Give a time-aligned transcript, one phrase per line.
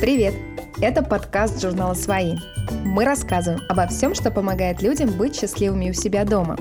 [0.00, 0.32] Привет!
[0.80, 2.36] Это подкаст журнала «Свои».
[2.84, 6.56] Мы рассказываем обо всем, что помогает людям быть счастливыми у себя дома.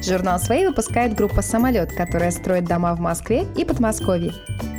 [0.00, 4.32] Журнал «Свои» выпускает группа «Самолет», которая строит дома в Москве и Подмосковье.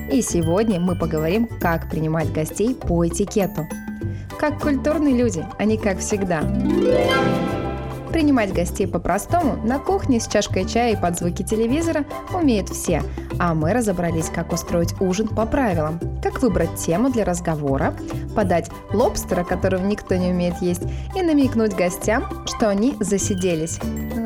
[0.10, 3.68] И сегодня мы поговорим, как принимать гостей по этикету.
[4.40, 6.44] Как культурные люди, они как всегда.
[8.12, 12.04] Принимать гостей по-простому на кухне с чашкой чая и под звуки телевизора
[12.34, 13.04] умеют все,
[13.40, 17.96] а мы разобрались, как устроить ужин по правилам, как выбрать тему для разговора,
[18.36, 20.84] подать лобстера, которого никто не умеет есть,
[21.16, 23.80] и намекнуть гостям, что они засиделись.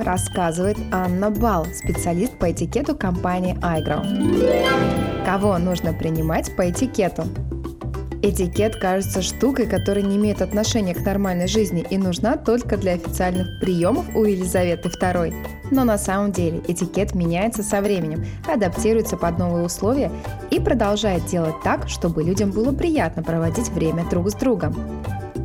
[0.03, 5.25] Рассказывает Анна Бал, специалист по этикету компании iGrow.
[5.25, 7.23] Кого нужно принимать по этикету?
[8.25, 13.59] Этикет кажется штукой, которая не имеет отношения к нормальной жизни и нужна только для официальных
[13.59, 15.31] приемов у Елизаветы II.
[15.69, 20.11] Но на самом деле этикет меняется со временем, адаптируется под новые условия
[20.49, 24.73] и продолжает делать так, чтобы людям было приятно проводить время друг с другом.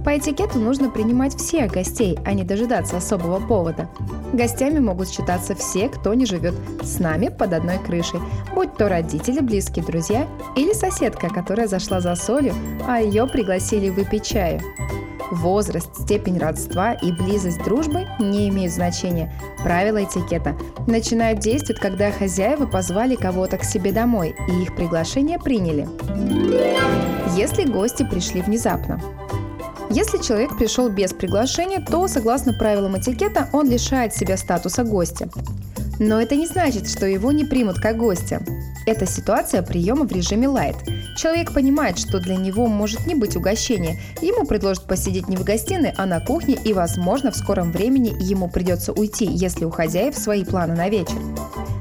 [0.05, 3.89] По этикету нужно принимать всех гостей, а не дожидаться особого повода.
[4.33, 8.21] Гостями могут считаться все, кто не живет с нами под одной крышей,
[8.55, 12.55] будь то родители, близкие друзья или соседка, которая зашла за солью,
[12.87, 14.61] а ее пригласили выпить чаю.
[15.31, 19.33] Возраст, степень родства и близость дружбы не имеют значения.
[19.63, 20.57] Правила этикета
[20.89, 25.87] начинают действовать, когда хозяева позвали кого-то к себе домой и их приглашение приняли.
[27.37, 29.01] Если гости пришли внезапно.
[29.93, 35.29] Если человек пришел без приглашения, то, согласно правилам этикета, он лишает себя статуса гостя.
[35.99, 38.41] Но это не значит, что его не примут как гостя.
[38.87, 40.77] Это ситуация приема в режиме лайт.
[41.17, 43.99] Человек понимает, что для него может не быть угощения.
[44.23, 48.49] Ему предложат посидеть не в гостиной, а на кухне, и, возможно, в скором времени ему
[48.49, 51.19] придется уйти, если у хозяев свои планы на вечер.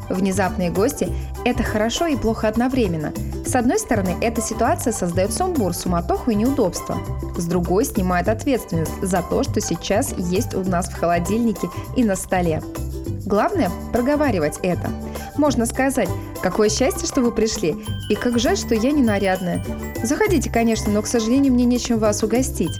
[0.09, 1.07] Внезапные гости–
[1.49, 3.13] это хорошо и плохо одновременно.
[3.45, 6.97] С одной стороны, эта ситуация создает сумбур, суматоху и неудобства.
[7.35, 12.15] С другой, снимает ответственность за то, что сейчас есть у нас в холодильнике и на
[12.15, 12.61] столе.
[13.25, 14.89] Главное– проговаривать это.
[15.37, 16.09] Можно сказать,
[16.41, 17.75] какое счастье, что вы пришли,
[18.09, 19.63] и как жаль, что я не нарядная.
[20.03, 22.79] Заходите, конечно, но, к сожалению, мне нечем вас угостить.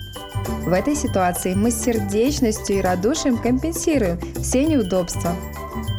[0.66, 5.36] В этой ситуации мы сердечностью и радушием компенсируем все неудобства.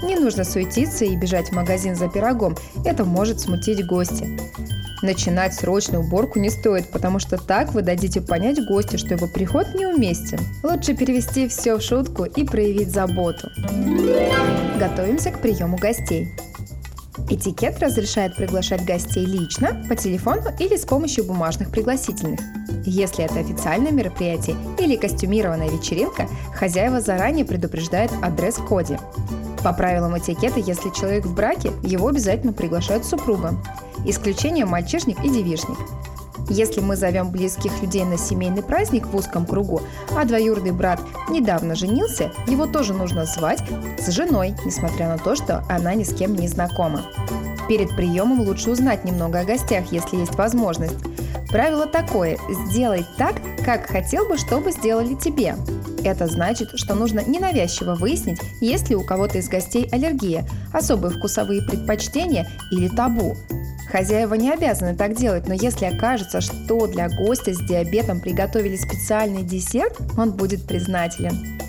[0.03, 4.27] Не нужно суетиться и бежать в магазин за пирогом, это может смутить гостя.
[5.03, 9.75] Начинать срочную уборку не стоит, потому что так вы дадите понять гостю, что его приход
[9.75, 10.39] неуместен.
[10.63, 13.49] Лучше перевести все в шутку и проявить заботу.
[14.79, 16.29] Готовимся к приему гостей.
[17.29, 22.41] Этикет разрешает приглашать гостей лично, по телефону или с помощью бумажных пригласительных.
[22.85, 28.99] Если это официальное мероприятие или костюмированная вечеринка, хозяева заранее предупреждают о дресс-коде.
[29.63, 33.55] По правилам этикета, если человек в браке, его обязательно приглашают супруга.
[34.05, 35.79] Исключение мальчишник и девишник.
[36.49, 39.83] Если мы зовем близких людей на семейный праздник в узком кругу,
[40.17, 43.63] а двоюродный брат недавно женился, его тоже нужно звать
[43.99, 47.03] с женой, несмотря на то, что она ни с кем не знакома.
[47.69, 50.97] Перед приемом лучше узнать немного о гостях, если есть возможность.
[51.51, 55.55] Правило такое– сделай так, как хотел бы, чтобы сделали тебе.
[56.05, 61.63] Это значит, что нужно ненавязчиво выяснить, есть ли у кого-то из гостей аллергия, особые вкусовые
[61.63, 63.37] предпочтения или табу.
[63.91, 69.43] Хозяева не обязаны так делать, но если окажется, что для гостя с диабетом приготовили специальный
[69.43, 71.61] десерт, он будет признателен.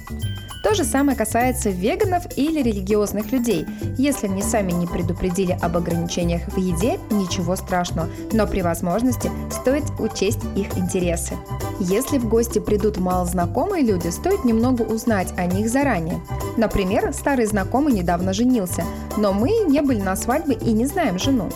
[0.63, 3.65] То же самое касается веганов или религиозных людей.
[3.97, 9.83] Если они сами не предупредили об ограничениях в еде, ничего страшного, но при возможности стоит
[9.99, 11.35] учесть их интересы.
[11.79, 16.21] Если в гости придут малознакомые люди, стоит немного узнать о них заранее.
[16.57, 18.83] Например, старый знакомый недавно женился,
[19.17, 21.49] но мы не были на свадьбе и не знаем жену.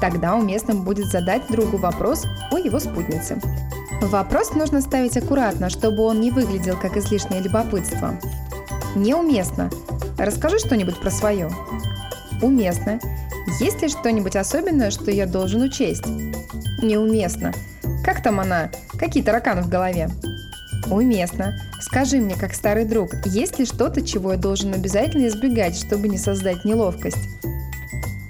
[0.00, 3.40] Тогда уместным будет задать другу вопрос о его спутнице.
[4.00, 8.18] Вопрос нужно ставить аккуратно, чтобы он не выглядел как излишнее любопытство.
[8.94, 9.70] Неуместно.
[10.18, 11.50] Расскажи что-нибудь про свое.
[12.42, 13.00] Уместно.
[13.60, 16.06] Есть ли что-нибудь особенное, что я должен учесть?
[16.82, 17.52] Неуместно.
[18.04, 18.70] Как там она?
[18.98, 20.10] Какие тараканы в голове?
[20.90, 21.58] Уместно.
[21.80, 26.18] Скажи мне, как старый друг, есть ли что-то, чего я должен обязательно избегать, чтобы не
[26.18, 27.28] создать неловкость?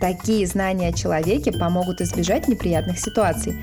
[0.01, 3.55] Такие знания о человеке помогут избежать неприятных ситуаций.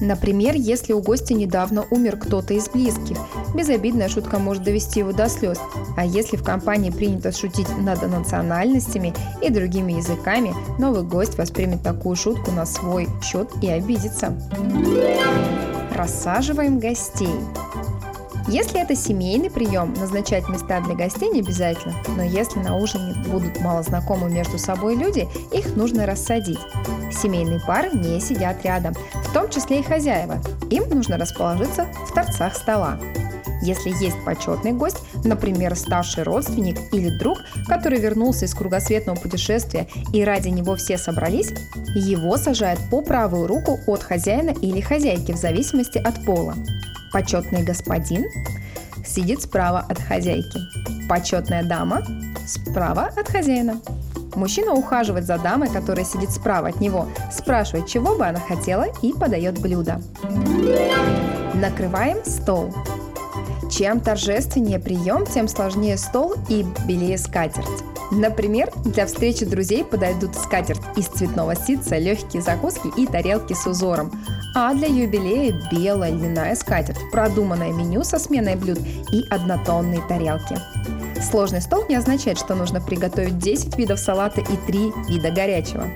[0.00, 3.18] Например, если у гостя недавно умер кто-то из близких,
[3.54, 5.58] безобидная шутка может довести его до слез.
[5.96, 12.16] А если в компании принято шутить над национальностями и другими языками, новый гость воспримет такую
[12.16, 14.36] шутку на свой счет и обидится.
[15.94, 17.34] Рассаживаем гостей.
[18.46, 23.58] Если это семейный прием, назначать места для гостей не обязательно, но если на ужине будут
[23.60, 26.58] малознакомы между собой люди, их нужно рассадить.
[27.10, 30.42] Семейные пары не сидят рядом, в том числе и хозяева.
[30.68, 32.98] Им нужно расположиться в торцах стола.
[33.64, 40.22] Если есть почетный гость, например, старший родственник или друг, который вернулся из кругосветного путешествия и
[40.22, 41.50] ради него все собрались,
[41.94, 46.54] его сажают по правую руку от хозяина или хозяйки в зависимости от пола.
[47.10, 48.26] Почетный господин
[49.06, 50.58] сидит справа от хозяйки.
[51.08, 52.02] Почетная дама
[52.46, 53.80] справа от хозяина.
[54.34, 59.14] Мужчина ухаживает за дамой, которая сидит справа от него, спрашивает, чего бы она хотела и
[59.14, 60.02] подает блюдо.
[61.54, 62.74] Накрываем стол.
[63.76, 67.66] Чем торжественнее прием, тем сложнее стол и белее скатерть.
[68.12, 74.12] Например, для встречи друзей подойдут скатерть из цветного ситца, легкие закуски и тарелки с узором.
[74.54, 78.78] А для юбилея белая льняная скатерть, продуманное меню со сменой блюд
[79.10, 80.56] и однотонные тарелки.
[81.20, 85.88] Сложный стол не означает, что нужно приготовить 10 видов салата и 3 вида горячего.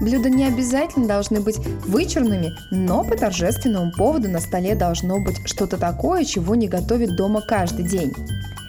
[0.00, 5.76] Блюда не обязательно должны быть вычурными, но по торжественному поводу на столе должно быть что-то
[5.76, 8.12] такое, чего не готовят дома каждый день.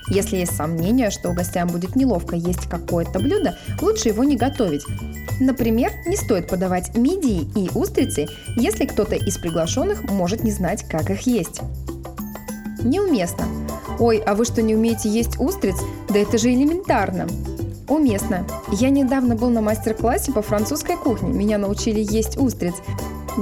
[0.08, 4.84] Если есть сомнение, что гостям будет неловко есть какое-то блюдо, лучше его не готовить.
[5.40, 11.10] Например, не стоит подавать мидии и устрицы, если кто-то из приглашенных может не знать, как
[11.10, 11.62] их есть.
[12.84, 13.46] Неуместно.
[14.00, 15.76] Ой, а вы что, не умеете есть устриц?
[16.10, 17.28] Да это же элементарно.
[17.88, 18.46] Уместно.
[18.72, 21.32] Я недавно был на мастер-классе по французской кухне.
[21.32, 22.74] Меня научили есть устриц.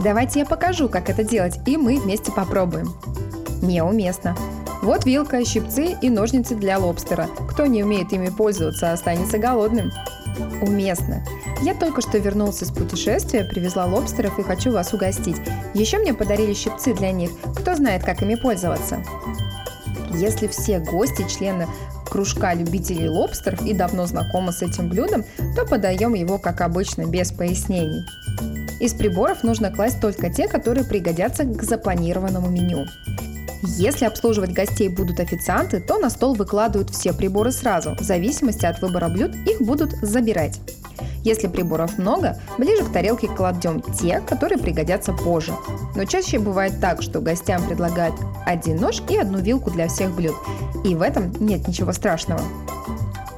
[0.03, 2.93] Давайте я покажу, как это делать, и мы вместе попробуем.
[3.61, 4.35] Неуместно.
[4.81, 7.29] Вот вилка, щипцы и ножницы для лобстера.
[7.49, 9.91] Кто не умеет ими пользоваться, останется голодным.
[10.61, 11.23] Уместно.
[11.61, 15.37] Я только что вернулся с путешествия, привезла лобстеров и хочу вас угостить.
[15.73, 17.31] Еще мне подарили щипцы для них.
[17.55, 19.01] Кто знает, как ими пользоваться?
[20.11, 21.67] Если все гости, члены
[22.13, 25.25] кружка любителей лобстеров и давно знакомы с этим блюдом,
[25.55, 28.03] то подаем его как обычно, без пояснений.
[28.79, 32.85] Из приборов нужно класть только те, которые пригодятся к запланированному меню.
[33.79, 37.95] Если обслуживать гостей будут официанты, то на стол выкладывают все приборы сразу.
[37.95, 40.59] В зависимости от выбора блюд их будут забирать.
[41.23, 45.53] Если приборов много, ближе к тарелке кладем те, которые пригодятся позже.
[45.95, 48.15] Но чаще бывает так, что гостям предлагают
[48.45, 50.35] один нож и одну вилку для всех блюд.
[50.83, 52.41] И в этом нет ничего страшного.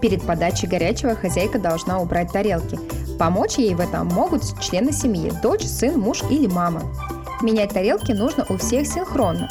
[0.01, 2.79] Перед подачей горячего хозяйка должна убрать тарелки.
[3.19, 6.81] Помочь ей в этом могут члены семьи– дочь, сын, муж или мама.
[7.41, 9.49] Менять тарелки нужно у всех синхронно.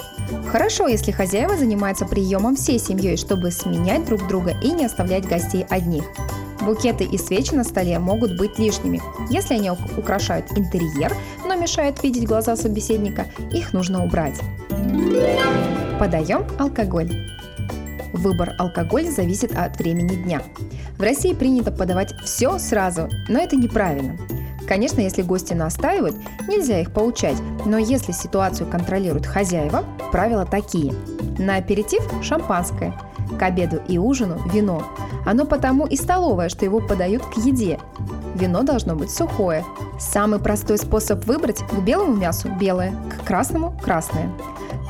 [0.50, 5.64] Хорошо, если хозяева занимаются приемом всей семьей, чтобы сменять друг друга и не оставлять гостей
[5.69, 6.04] одних.
[6.62, 9.01] Букеты и свечи на столе могут быть лишними.
[9.31, 11.15] Если они украшают интерьер,
[11.47, 14.41] но мешают видеть глаза собеседника, их нужно убрать.
[15.99, 17.11] Подаем алкоголь.
[18.12, 20.43] Выбор алкоголя зависит от времени дня.
[20.97, 24.17] В России принято подавать все сразу, но это неправильно.
[24.67, 26.17] Конечно, если гости настаивают,
[26.49, 27.37] нельзя их поучать,
[27.67, 30.95] но если ситуацию контролируют хозяева, правила такие.
[31.39, 32.95] На аперитив– шампанское,
[33.39, 34.83] к обеду и ужину– вино,
[35.25, 37.79] оно потому и столовое, что его подают к еде.
[38.35, 39.65] Вино должно быть сухое.
[39.99, 44.31] Самый простой способ выбрать к белому мясу– белое, к красному– красное.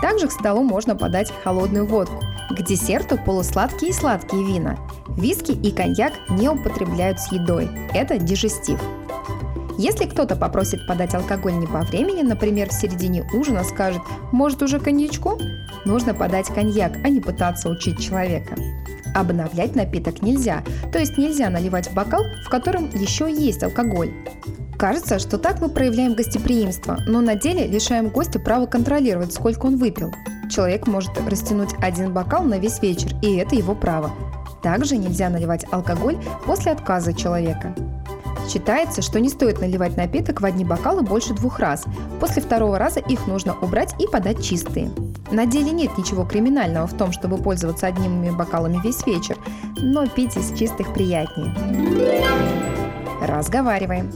[0.01, 2.23] Также к столу можно подать холодную водку.
[2.51, 4.77] К десерту– полусладкие и сладкие вина.
[5.17, 7.71] Виски и коньяк не употребляют с едой.
[7.93, 8.81] Это дижестив.
[9.77, 14.79] Если кто-то попросит подать алкоголь не по времени, например, в середине ужина скажет «может уже
[14.79, 15.39] коньячку?»,
[15.85, 18.55] нужно подать коньяк, а не пытаться учить человека.
[19.15, 24.11] Обновлять напиток нельзя, то есть нельзя наливать в бокал, в котором еще есть алкоголь.
[24.77, 29.77] Кажется, что так мы проявляем гостеприимство, но на деле лишаем гостя права контролировать, сколько он
[29.77, 30.13] выпил.
[30.51, 34.11] Человек может растянуть один бокал на весь вечер, и это его право.
[34.63, 37.75] Также нельзя наливать алкоголь после отказа человека.
[38.48, 41.84] Считается, что не стоит наливать напиток в одни бокалы больше двух раз.
[42.20, 44.91] После второго раза их нужно убрать и подать чистые.
[45.31, 49.36] На деле нет ничего криминального в том, чтобы пользоваться одними бокалами весь вечер,
[49.77, 51.55] но пить из чистых приятнее.
[53.22, 54.13] Разговариваем.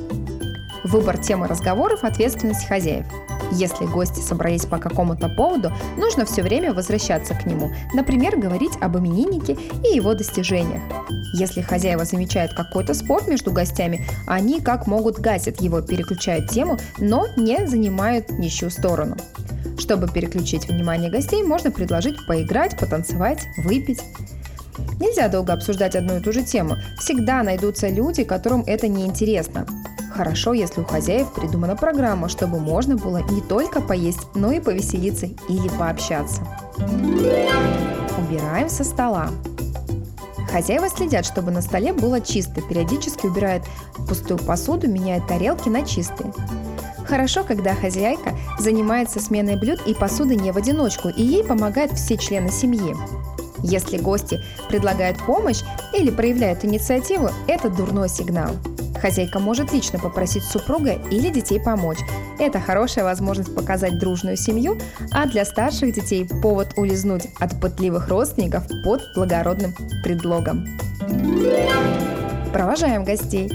[0.85, 3.07] Выбор темы разговоров– ответственность хозяев.
[3.53, 8.99] Если гости собрались по какому-то поводу, нужно все время возвращаться к нему, например, говорить об
[8.99, 10.83] имениннике и его достижениях.
[11.35, 17.27] Если хозяева замечают какой-то спор между гостями, они как могут гасят его, переключают тему, но
[17.37, 19.17] не занимают ничью сторону.
[19.79, 24.01] Чтобы переключить внимание гостей, можно предложить поиграть, потанцевать, выпить.
[25.01, 26.77] Нельзя долго обсуждать одну и ту же тему.
[26.99, 29.67] Всегда найдутся люди, которым это не интересно.
[30.19, 35.27] Хорошо, если у хозяев придумана программа, чтобы можно было не только поесть, но и повеселиться
[35.49, 36.43] или пообщаться.
[38.19, 39.29] Убираем со стола.
[40.51, 43.63] Хозяева следят, чтобы на столе было чисто, периодически убирают
[44.09, 46.33] пустую посуду, меняют тарелки на чистые.
[47.07, 52.17] Хорошо, когда хозяйка занимается сменой блюд и посуды не в одиночку, и ей помогают все
[52.17, 52.97] члены семьи.
[53.63, 55.63] Если гости предлагают помощь
[55.95, 58.51] или проявляют инициативу, это дурной сигнал.
[59.01, 61.99] Хозяйка может лично попросить супруга или детей помочь.
[62.39, 64.79] Это хорошая возможность показать дружную семью,
[65.13, 70.67] а для старших детей повод улизнуть от пытливых родственников под благородным предлогом.
[72.53, 73.51] Провожаем гостей.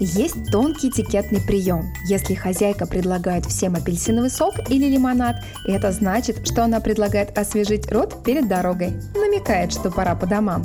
[0.00, 1.92] Есть тонкий этикетный прием.
[2.08, 8.24] Если хозяйка предлагает всем апельсиновый сок или лимонад, это значит, что она предлагает освежить рот
[8.24, 10.64] перед дорогой, намекает, что пора по домам.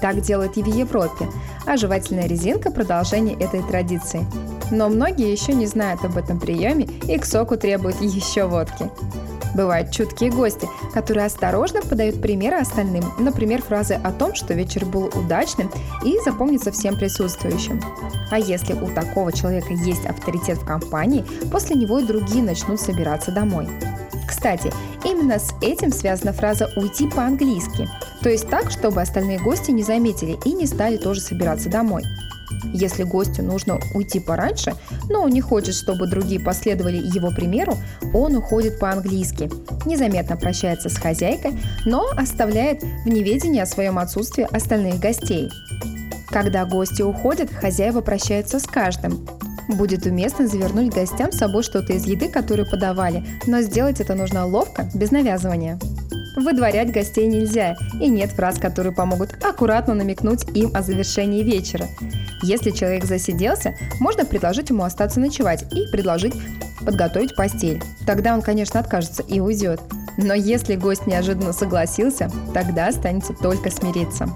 [0.00, 1.28] Так делают и в Европе,
[1.66, 4.26] а жевательная резинка– продолжение этой традиции.
[4.70, 8.90] Но многие еще не знают об этом приеме и к соку требуют еще водки.
[9.54, 15.06] Бывают чуткие гости, которые осторожно подают примеры остальным, например, фразы о том, что вечер был
[15.06, 15.70] удачным
[16.04, 17.80] и запомнится всем присутствующим.
[18.30, 23.32] А если у такого человека есть авторитет в компании, после него и другие начнут собираться
[23.32, 23.68] домой.
[24.28, 24.72] Кстати,
[25.04, 27.88] именно с этим связана фраза «уйти по-английски»,
[28.22, 32.02] то есть так, чтобы остальные гости не заметили и не стали тоже собираться домой.
[32.64, 34.74] Если гостю нужно уйти пораньше,
[35.08, 37.74] но он не хочет, чтобы другие последовали его примеру,
[38.12, 39.50] он уходит по-английски,
[39.86, 45.48] незаметно прощается с хозяйкой, но оставляет в неведении о своем отсутствии остальных гостей.
[46.28, 49.26] Когда гости уходят, хозяева прощаются с каждым.
[49.68, 54.46] Будет уместно завернуть гостям с собой что-то из еды, которую подавали, но сделать это нужно
[54.46, 55.78] ловко, без навязывания.
[56.36, 61.86] Выдворять гостей нельзя, и нет фраз, которые помогут аккуратно намекнуть им о завершении вечера.
[62.42, 66.34] Если человек засиделся, можно предложить ему остаться ночевать и предложить
[66.84, 67.82] подготовить постель.
[68.06, 69.80] Тогда он, конечно, откажется и уйдет.
[70.16, 74.28] Но если гость неожиданно согласился, тогда останется только смириться.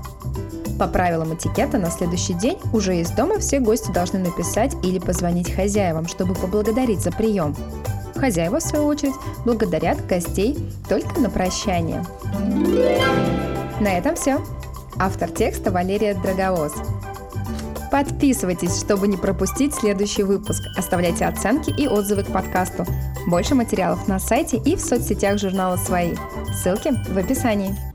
[0.79, 5.53] По правилам этикета на следующий день уже из дома все гости должны написать или позвонить
[5.53, 7.55] хозяевам, чтобы поблагодарить за прием.
[8.17, 9.15] Хозяева, в свою очередь,
[9.45, 10.57] благодарят гостей
[10.89, 12.05] только на прощание.
[13.81, 14.41] На этом все.
[14.99, 16.73] Автор текста Валерия Драговоз.
[17.91, 20.63] Подписывайтесь, чтобы не пропустить следующий выпуск.
[20.77, 22.85] Оставляйте оценки и отзывы к подкасту.
[23.29, 26.15] Больше материалов на сайте и в соцсетях журнала «Свои».
[26.53, 27.94] Ссылки в описании.